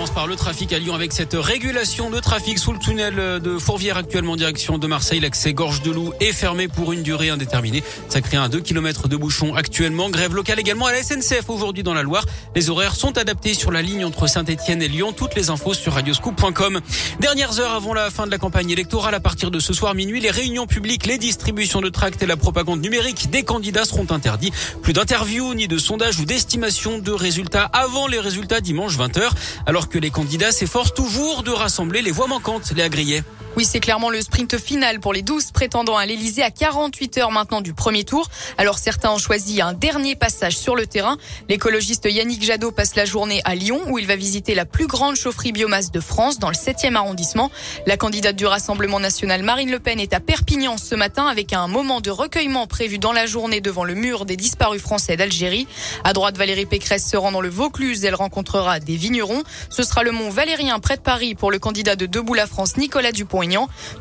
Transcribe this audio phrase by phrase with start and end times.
[0.00, 3.58] Commence par le trafic à Lyon avec cette régulation de trafic sous le tunnel de
[3.58, 5.20] Fourvière actuellement en direction de Marseille.
[5.20, 7.84] L'accès Gorge de Loup est fermé pour une durée indéterminée.
[8.08, 10.08] Ça crée un 2 km de bouchon actuellement.
[10.08, 12.24] Grève locale également à la SNCF aujourd'hui dans la Loire.
[12.56, 15.12] Les horaires sont adaptés sur la ligne entre Saint-Etienne et Lyon.
[15.12, 16.80] Toutes les infos sur radioscoop.com.
[17.20, 20.20] Dernières heures avant la fin de la campagne électorale à partir de ce soir minuit,
[20.20, 24.52] les réunions publiques, les distributions de tracts et la propagande numérique des candidats seront interdits.
[24.80, 29.28] Plus d'interviews ni de sondages ou d'estimations de résultats avant les résultats dimanche 20h
[29.66, 33.22] alors que les candidats s'efforcent toujours de rassembler les voix manquantes, les agriers.
[33.60, 37.30] Oui, c'est clairement le sprint final pour les 12 prétendants à l'Elysée à 48 heures
[37.30, 38.26] maintenant du premier tour.
[38.56, 41.18] Alors certains ont choisi un dernier passage sur le terrain.
[41.50, 45.14] L'écologiste Yannick Jadot passe la journée à Lyon où il va visiter la plus grande
[45.14, 47.50] chaufferie biomasse de France dans le 7e arrondissement.
[47.86, 51.68] La candidate du Rassemblement national Marine Le Pen est à Perpignan ce matin avec un
[51.68, 55.68] moment de recueillement prévu dans la journée devant le mur des disparus français d'Algérie.
[56.02, 58.06] À droite, Valérie Pécresse se rend dans le Vaucluse.
[58.06, 59.42] Elle rencontrera des vignerons.
[59.68, 62.78] Ce sera le mont Valérien près de Paris pour le candidat de Debout la France
[62.78, 63.49] Nicolas Dupont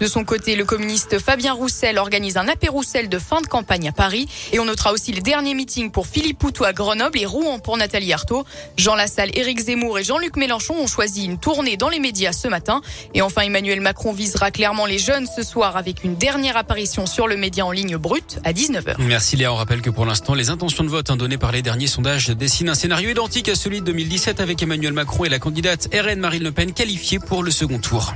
[0.00, 3.88] de son côté, le communiste Fabien Roussel organise un apéro Roussel de fin de campagne
[3.88, 4.28] à Paris.
[4.52, 7.76] Et on notera aussi les derniers meetings pour Philippe Poutou à Grenoble et Rouen pour
[7.76, 8.44] Nathalie Arthaud.
[8.76, 12.46] Jean Lassalle, Éric Zemmour et Jean-Luc Mélenchon ont choisi une tournée dans les médias ce
[12.46, 12.82] matin.
[13.14, 17.26] Et enfin, Emmanuel Macron visera clairement les jeunes ce soir avec une dernière apparition sur
[17.26, 18.96] le média en ligne brut à 19h.
[18.98, 19.52] Merci Léa.
[19.52, 22.28] On rappelle que pour l'instant, les intentions de vote hein, données par les derniers sondages
[22.28, 26.20] dessinent un scénario identique à celui de 2017 avec Emmanuel Macron et la candidate RN
[26.20, 28.14] Marine Le Pen qualifiée pour le second tour.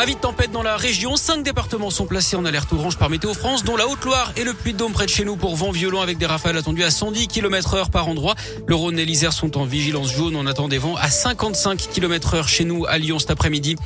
[0.00, 1.14] Avis de tempête dans la région.
[1.16, 4.54] Cinq départements sont placés en alerte orange par Météo France, dont la Haute-Loire et le
[4.54, 7.74] Puy-de-Dôme près de chez nous pour vent violent avec des rafales attendues à 110 km
[7.74, 8.34] heure par endroit.
[8.66, 10.36] Le Rhône et l'Isère sont en vigilance jaune.
[10.36, 13.76] On attend des vents à 55 km heure chez nous à Lyon cet après-midi.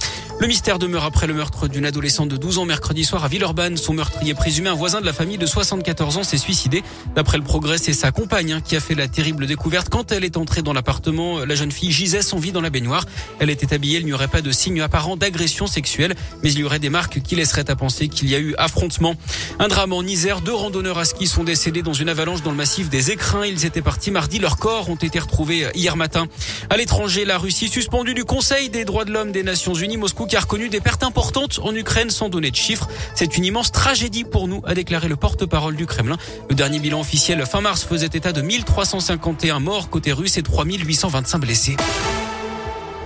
[0.40, 3.76] Le mystère demeure après le meurtre d'une adolescente de 12 ans mercredi soir à Villeurbanne.
[3.76, 6.82] Son meurtrier présumé, un voisin de la famille de 74 ans, s'est suicidé.
[7.14, 9.88] D'après le progrès, c'est sa compagne hein, qui a fait la terrible découverte.
[9.88, 13.04] Quand elle est entrée dans l'appartement, la jeune fille gisait son vie dans la baignoire.
[13.38, 16.64] Elle était habillée, il n'y aurait pas de signe apparent d'agression sexuelle mais il y
[16.64, 19.14] aurait des marques qui laisseraient à penser qu'il y a eu affrontement.
[19.58, 22.56] Un drame en Isère, deux randonneurs à ski sont décédés dans une avalanche dans le
[22.56, 23.46] massif des Écrins.
[23.46, 26.26] Ils étaient partis mardi, leurs corps ont été retrouvés hier matin.
[26.70, 30.23] À l'étranger, la Russie suspendue du Conseil des droits de l'homme des Nations Unies, Moscou
[30.26, 32.88] qui a reconnu des pertes importantes en Ukraine sans donner de chiffres.
[33.14, 36.16] C'est une immense tragédie pour nous, a déclaré le porte-parole du Kremlin.
[36.48, 41.38] Le dernier bilan officiel fin mars faisait état de 1351 morts côté russe et 3825
[41.38, 41.76] blessés.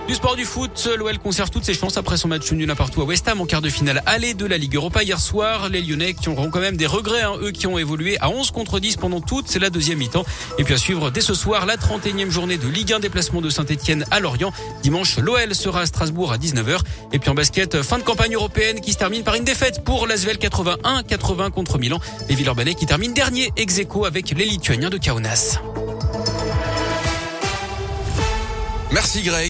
[0.08, 3.04] Du sport du foot, l'OL conserve toutes ses chances après son match nul partout à
[3.04, 5.68] West Ham en quart de finale aller de la Ligue Europa hier soir.
[5.68, 8.50] Les Lyonnais qui auront quand même des regrets, hein, eux qui ont évolué à 11
[8.50, 10.24] contre 10 pendant toute la deuxième mi-temps.
[10.56, 13.50] Et puis à suivre dès ce soir la 31e journée de Ligue 1 déplacement de
[13.50, 14.50] Saint-Etienne à Lorient.
[14.82, 16.78] Dimanche, l'OL sera à Strasbourg à 19h.
[17.12, 20.06] Et puis en basket, fin de campagne européenne qui se termine par une défaite pour
[20.06, 22.00] l'Asvel 81-80 contre Milan.
[22.30, 25.58] Les Villeurbanais qui terminent dernier ex avec les Lituaniens de Kaunas.
[28.90, 29.46] Merci Greg.